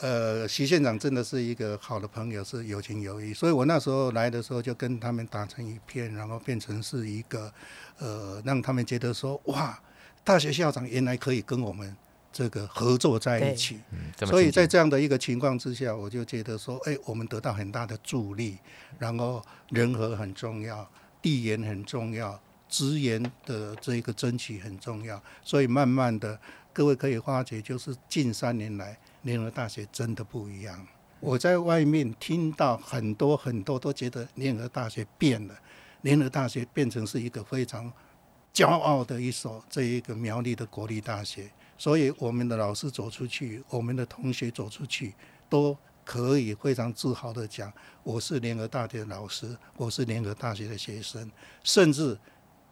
[0.00, 3.34] 呃，徐县长真的是一个好的朋友，是有情有义。
[3.34, 7.52] 所以我那时候来的时候就跟他们打成一片，然后变成是一个
[7.98, 9.78] 呃，让他们觉得说哇，
[10.24, 11.94] 大学校长原来可以跟我们
[12.32, 13.78] 这个合作在一起。
[13.90, 18.56] 嗯，所以在这样的一个情况之下，我就觉得说，哎，我们得到很大的助力，
[18.98, 20.88] 然后人和很重要，
[21.20, 26.40] 地缘很重要，资源的这个争取很重要，所以慢慢的，
[26.72, 30.86] 各位可以发觉，就是近三年来，联合大学真的不一样。
[31.20, 35.54] 我在外面听到很多很多都觉得联合大学变了，
[36.02, 37.92] 联合大学变成是一个非常
[38.54, 41.50] 骄傲的一所这一个苗栗的国立大学。
[41.76, 45.14] 所以我们的老师走出去，我们的同学走出去，
[45.48, 51.30] 都可以非常自豪的讲，我是联合大学的老师，我是联合大学的学生，
[51.62, 52.18] 甚至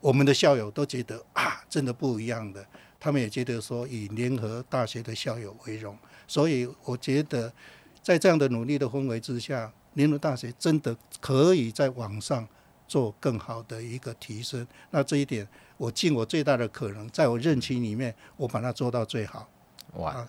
[0.01, 2.67] 我们的校友都觉得啊，真的不一样的，
[2.99, 5.97] 他们也觉得说以联合大学的校友为荣。
[6.29, 7.53] 所以我觉得，
[8.01, 12.47] 在这样的努力的氛围之下，联合大学真的可以在网上
[12.87, 14.65] 做更好的一个提升。
[14.91, 19.49] 那这一点，我尽我最大的可能，在我任期里面，我把它做到最好。
[19.95, 20.29] 哇啊，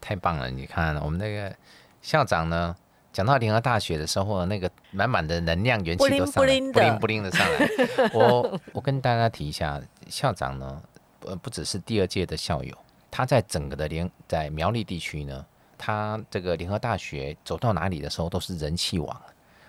[0.00, 0.50] 太棒了！
[0.50, 1.56] 你看我们那个
[2.02, 2.76] 校长呢，
[3.10, 7.68] 讲到联合大学的时候，那个满满的能量元气都上来，不灵不灵的不灵的上来。
[8.12, 10.82] 我我跟大家提一下，校长呢，
[11.20, 12.76] 呃，不只是第二届的校友，
[13.12, 15.44] 他在整个的联在苗栗地区呢，
[15.76, 19.22] 他这个联合大学走到哪里的时候都是人气王。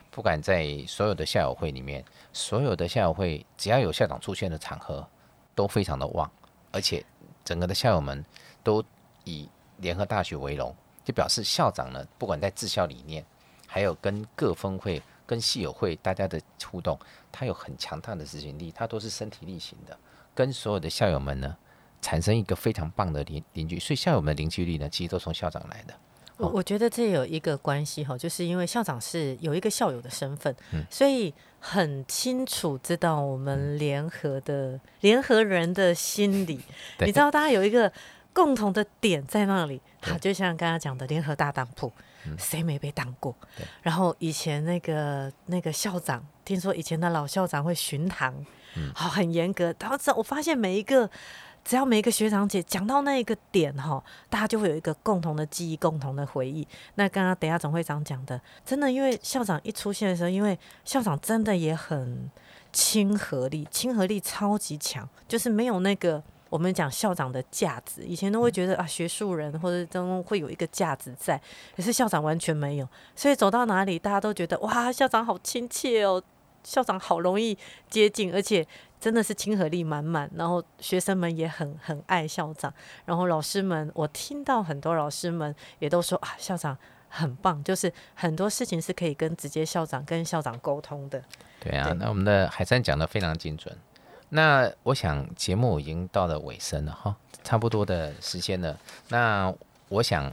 [0.10, 2.02] 不管在所有的校友会里面，
[2.32, 5.06] 所有的校友会只要有校长出现的场合，
[5.54, 6.32] 都非常的旺，
[6.72, 7.04] 而且
[7.44, 8.24] 整个的校友们
[8.64, 8.82] 都
[9.26, 13.26] 以联合大学为荣，就表示校长呢，不管在治校理念，
[13.68, 16.98] 还有跟各分会、跟系友会大家的互动，
[17.30, 19.98] 他有很强大的执行力，他都是身体力行的，
[20.34, 21.58] 跟所有的校友们呢
[22.04, 25.94] 产生一个非常棒的邻邻居，所以校友们的凝聚力呢，其实都从校长来的。
[26.38, 36.60] 我哦我觉得这有一个关系哈，就是因为校长是有一个校友的身份，嗯所以很清楚知道我们联合的联合人的心理。
[37.00, 37.92] 你知道大家有一个
[38.34, 41.94] 共同的点在那里，对好，就像刚刚讲的联合大当铺，
[42.38, 43.34] 谁没被当过？
[43.84, 48.34] 然后以前那个那个校长，听说以前的老校长会巡堂，
[48.96, 49.74] 好、很严格。
[49.80, 51.10] 然后这我发现每一个。
[51.64, 56.68] 只要每一个学长姐讲到那一个点哈，大家就会有一个共同的记忆、共同的回忆。
[56.96, 62.30] 那刚刚等下总会长讲的，真的，因为校长一出现的时候，因为校长真的也很
[62.72, 68.04] 亲和力，亲和力超级强，就是没有那个我们讲校长的架子。
[68.06, 71.42] 以前都会觉得啊，学术人或者都会有一个架子在，
[71.76, 76.22] 可是校长完全没有，所以走到哪里，大家都觉得哇，校长好亲切哦，
[76.64, 77.58] 校长好容易
[77.90, 78.68] 接近，而且
[79.04, 80.32] 真的是亲和力满满。
[80.34, 86.78] 然后学生们也很很爱校长，然后老师们，我听到很多老师们也都说啊，校长
[87.10, 91.22] 很棒，就是很多事情是可以跟直接校长跟校长沟通的。
[91.60, 93.76] 对啊，对那我们的海山讲的非常精准。
[94.30, 97.14] 那我想节目已经到了尾声了哈，
[97.44, 98.80] 差不多的时间了。
[99.10, 99.54] 那
[99.90, 100.32] 我想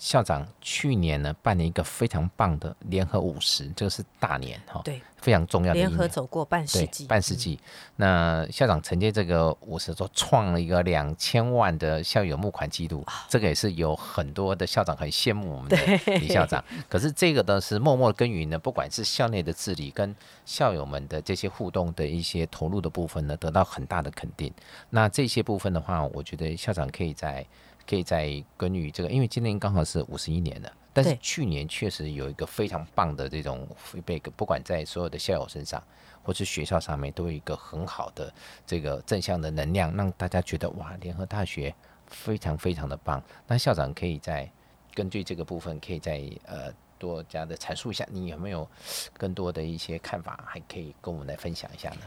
[0.00, 6.08] 校长去年呢办了一个非常棒的联合五十，这个是大年哈，对，非常重要的一联合年。
[6.08, 7.60] 走过半世对纪，，半世纪。
[7.96, 15.76] 那校长承接这个五十说，创了一个两千万的校友募款记录，这个也是有很多的校长很羡慕我们的
[16.18, 16.64] 李校长。
[16.88, 24.50] 可是这个呢是默默耕耘呢，不管是校内的治理跟校友们的这些互动的一些投入的部分呢，得到很大的肯定。
[24.88, 27.46] 那这些部分的话，我觉得校长可以在
[27.90, 30.72] 可以在根据这个，因为今年刚好是五十一年了。
[30.92, 35.82] 但是去年确实有一个非常棒的这种 feedback，不管在所有的校友身上，
[36.22, 38.32] 或是学校上面，都有一个很好的
[38.64, 41.74] 这个正向的能量，让大家觉得哇，联合大学
[42.06, 43.20] 非常非常的棒。
[43.48, 44.48] 那校长可以在
[44.94, 48.68] 根据这个部分，可以再呃多加的阐述一下，你有没有
[49.14, 52.02] 更多的一些看法，还可以跟我们来分享一下呢？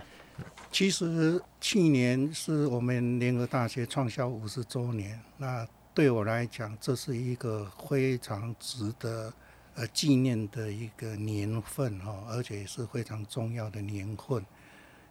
[0.72, 9.32] 其实去年是我们联合大学创校五十周年，那对我来讲，这是一个非常值得
[9.76, 14.44] 呃纪念的一个年份哈，而且是非常重要的年份。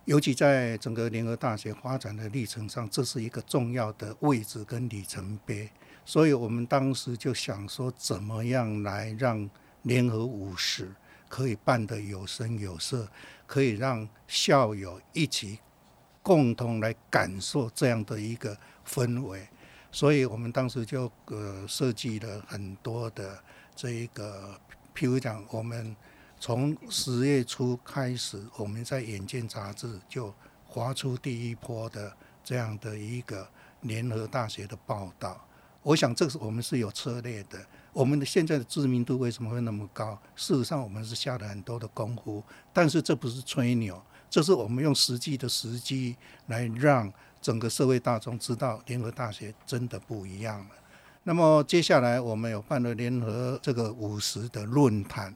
[0.05, 5.71] 尤其在整个联合大学发展的历程上，这是一个重要的位置跟里程碑。
[6.05, 9.49] 所以我们当时就想说，怎么样来让
[9.83, 10.91] 联合五十
[11.29, 13.09] 可以办得有声有色，
[13.53, 15.59] 可以让校友一起
[16.23, 19.47] 共同来感受这样的一个氛围。
[19.91, 23.39] 所以我们当时就呃设计了很多的
[23.77, 24.59] 这一个，
[24.95, 25.95] 譬如讲我们。
[26.45, 30.35] 从十月初开始，我们在《眼见》杂志就
[30.67, 33.49] 划出第一波的这样的一个
[33.83, 35.41] 联合大学的报道。
[35.85, 37.65] 我想，这是我们是有策略的。
[37.93, 40.19] 我们的现在的知名度为什么会那么高？
[40.35, 42.43] 事实上，我们是下了很多的功夫。
[42.73, 46.17] 但是，这不是吹牛，这是我们用实际的时机
[46.47, 50.71] 来让整个社会大众知道，联合大学真的不一样了。
[51.25, 55.35] 那么，接下来我们有办了联合这个五十的论坛。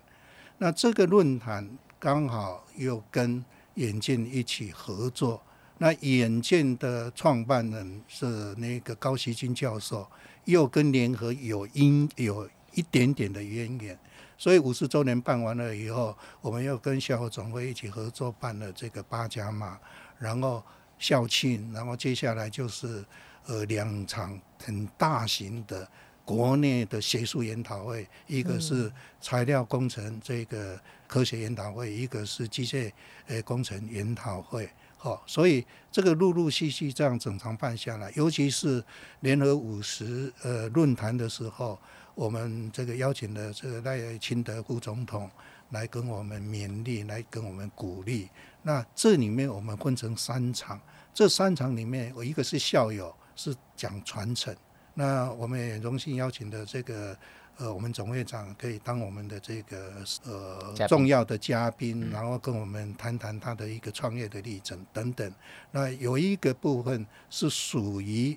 [0.59, 3.45] 那这个论坛刚好又跟
[3.75, 5.43] 眼镜一起合作。
[5.79, 10.11] 那眼镜的创办人是那个高希金教授，
[10.47, 13.97] 又跟联合有因有一点点的渊源。
[14.37, 19.79] 所以五十周年办完了以后，我们又跟校友总会一起合作办了这个八家马，
[20.19, 20.63] 然后
[20.99, 23.05] 校庆，然后接下来就是
[23.45, 25.87] 呃两场很大型的。
[26.27, 28.91] 国内的学术研讨会，一个是
[29.21, 30.77] 材料工程这个
[31.07, 32.91] 科学研讨会，一个是机械
[33.29, 34.69] 呃工程研讨会，
[35.07, 38.83] 哦，所以这个陆陆续续这样整场办下来，尤其是
[39.21, 41.79] 联合五十呃论坛的时候，
[42.17, 45.31] 我们这个邀请的这个赖清德副总统
[45.71, 48.29] 来跟我们勉励，来跟我们鼓励。
[48.63, 50.81] 那这里面我们分成三场，
[51.15, 54.53] 这三场里面我一个是校友，是讲传承。
[54.95, 57.17] 那我们也荣幸邀请的这个
[57.59, 65.33] 呃，我们总会长可以当我们的这个呃重要的嘉宾，然后跟我们谈谈他的一个创业的历程等等。
[65.71, 68.37] 那有一个部分是属于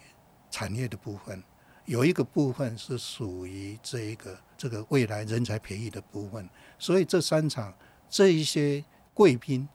[0.49, 1.43] 产业的部分，
[1.85, 6.49] 有一个部分是属于这一个这个未来人才培育的部分。
[6.77, 7.73] 所以这三场
[8.09, 9.67] 这一些贵宾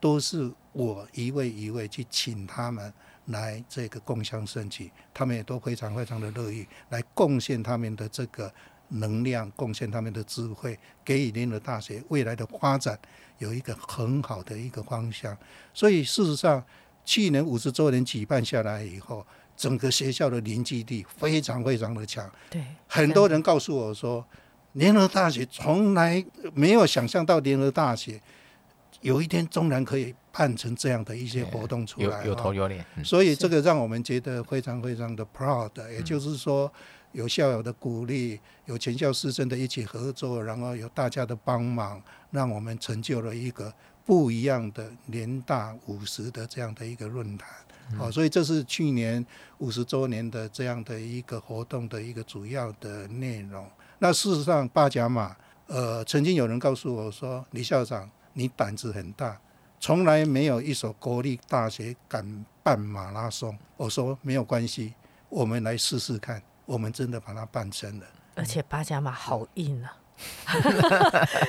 [0.00, 2.92] 都是我一位一位去请他们。
[3.26, 8.48] 来这个共享盛举，他们也都非常非常的乐意来贡献他们的这个
[8.88, 12.98] 能量，贡献他们的智慧，给予联合大学未来的发展
[13.38, 15.36] 有一个很好的一个方向。
[15.74, 16.64] 所以事实上，
[17.04, 19.26] 去年五十周年举办下来以后，
[19.56, 22.30] 整个学校的凝聚力非常非常的强。
[22.50, 24.24] 对，很多人告诉我说，
[24.72, 26.24] 联合大学从来
[26.54, 28.20] 没有想象到联合大学。
[29.02, 35.70] 有一天，终然可以办成这样的一些活动出来，有有头有脸，所以这个让我们觉得非常非常的 proud。
[35.92, 36.72] 也就是说，
[37.16, 42.00] 有校友的鼓励，有全校师生的一起合作，然后有大家的帮忙，
[42.30, 43.72] 让我们成就了一个
[44.04, 47.48] 不一样的联大五十的这样的一个论坛。
[47.96, 49.24] 好，所以这是去年
[49.58, 53.66] 五十周年的这样的一个活动的一个主要的内容。
[53.98, 55.34] 那事实上，八甲马，
[55.68, 58.10] 呃，曾经有人告诉我说，李校长。
[58.38, 59.40] 你胆子很大，
[59.80, 63.56] 从来没有一所国立大学敢办马拉松。
[63.78, 64.92] 我说没有关系，
[65.30, 66.42] 我们来试试看。
[66.66, 68.06] 我们真的把它办成了。
[68.34, 69.96] 而且八甲马好硬啊！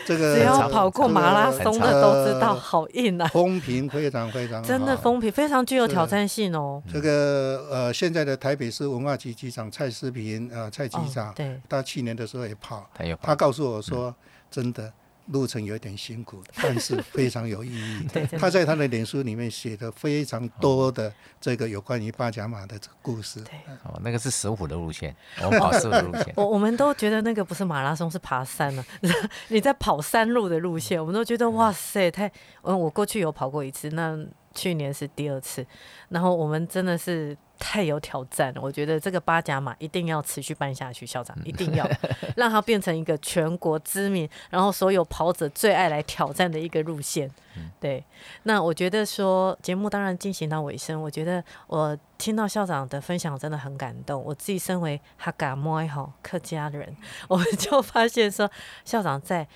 [0.05, 3.27] 这个 只要跑过马拉松的都知道，好硬啊！
[3.27, 6.81] 风评非常非常，真的风评非常具有挑战性哦。
[6.91, 14.13] 这个呃，现在的台北市文化局局长蔡思平呃，蔡局长，对，他去年的时候也跑，他他告诉我说，
[14.51, 14.91] 真的。
[15.27, 18.07] 路程有点辛苦， 但是非常有意义。
[18.39, 23.41] 他在他的脸书里面写的非常多的这个有关于巴甲马的这个故事。
[23.41, 23.53] 对
[23.83, 26.33] 哦，那个是石虎的路线，我们跑石虎的路线。
[26.37, 28.85] 我我们都觉得那个不是马拉松，是爬山了。
[29.49, 32.31] 你在跑山路的路线，我们都觉得哇塞，太……
[32.63, 34.17] 嗯，我过去有跑过一次，那
[34.57, 35.65] 去年是第二次，
[36.09, 37.37] 然后我们真的是。
[37.59, 41.89] 太有挑战了，我觉得这个八甲马一定要持续办下去，校长一定要
[42.37, 47.27] 让它变成一个全国知名，然后所有跑者最爱来挑战的一个路线。
[47.79, 48.05] 对，
[48.43, 54.23] 那我觉得说节目当然进行到尾声，我觉得我听到校长的分享真的很感动。
[54.23, 56.95] 我自己身为哈嘎莫哈客家人，
[57.27, 58.47] 我们就发现说
[58.85, 59.47] 校长在。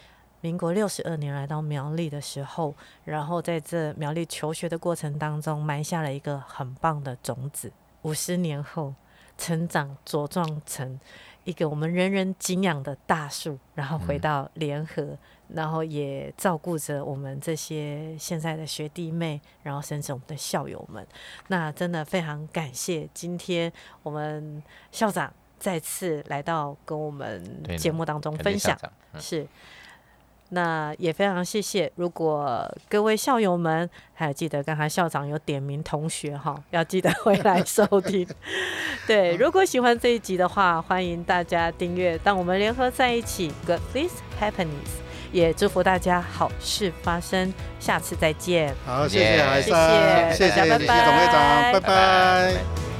[0.41, 2.75] 民国六十二年来到苗栗的时候，
[3.05, 7.71] 然后在这苗栗求学的过程当中，埋下了一个很棒的种子。
[8.01, 8.93] 五十年后，
[9.37, 10.99] 成长茁壮成
[11.43, 15.15] 一个我们人人敬仰的大树，然后回到联合，
[15.49, 21.07] 然后也照顾着我们这些现在的学弟妹，然后甚至我们的校友们。
[21.47, 23.71] 那真的非常感谢今天
[24.03, 24.61] 我们
[24.91, 25.31] 校长。
[25.59, 28.75] 再次来到跟我们节目当中分享。
[29.13, 29.47] 嗯是，
[30.53, 31.91] 那也非常谢谢。
[31.95, 38.27] 如果各位校友们还有记得刚才校长有点名同学哈，要记得回来收听。
[39.07, 42.17] 对，如果喜欢这一集的话，欢迎大家订阅。
[42.17, 44.99] 当我们联合在一起，Good things happiness，
[45.31, 47.53] 也祝福大家好事发生。
[47.79, 48.75] 下次再见。
[48.85, 52.90] 好，谢耶谢海谢山，谢谢谢大家拜李董会长，拜拜拜拜拜拜